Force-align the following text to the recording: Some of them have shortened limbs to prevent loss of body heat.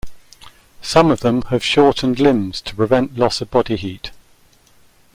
Some 0.81 1.11
of 1.11 1.19
them 1.19 1.43
have 1.51 1.63
shortened 1.63 2.19
limbs 2.19 2.59
to 2.61 2.73
prevent 2.73 3.17
loss 3.19 3.39
of 3.39 3.51
body 3.51 3.75
heat. 3.75 4.09